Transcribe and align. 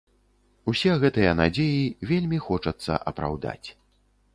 Усе 0.73 0.95
гэтыя 1.03 1.35
надзеі 1.41 1.85
вельмі 2.13 2.43
хочацца 2.49 3.01
апраўдаць. 3.13 3.67